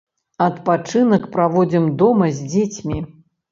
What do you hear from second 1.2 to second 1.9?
праводзім